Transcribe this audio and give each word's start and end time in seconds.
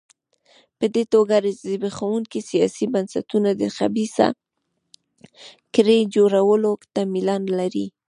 په 0.77 0.85
دې 0.95 1.03
توګه 1.13 1.35
زبېښونکي 1.63 2.39
سیاسي 2.49 2.85
بنسټونه 2.93 3.49
د 3.55 3.63
خبیثه 3.75 4.27
کړۍ 5.75 5.99
جوړولو 6.15 6.71
ته 6.93 7.01
میلان 7.13 7.43
لري. 7.59 7.85